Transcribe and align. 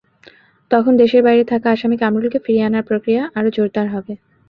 তখন 0.71 0.93
দেশের 1.01 1.21
বাইরে 1.27 1.43
থাকা 1.51 1.67
আসামি 1.71 1.97
কামরুলকে 1.99 2.39
ফিরিয়ে 2.45 2.67
আনার 2.67 2.87
প্রক্রিয়া 2.89 3.21
আরও 3.37 3.49
জোরদার 3.55 3.87
হবে। 3.93 4.13